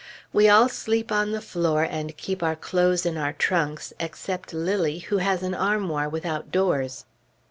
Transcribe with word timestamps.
We 0.33 0.49
all 0.49 0.67
sleep 0.67 1.11
on 1.11 1.31
the 1.31 1.41
floor 1.41 1.83
and 1.83 2.17
keep 2.17 2.41
our 2.41 2.55
clothes 2.55 3.05
in 3.05 3.17
our 3.17 3.33
trunks 3.33 3.93
except 3.99 4.51
Lilly, 4.51 4.97
who 4.97 5.19
has 5.19 5.43
an 5.43 5.53
armoir 5.53 6.09
without 6.09 6.51
doors. 6.51 7.05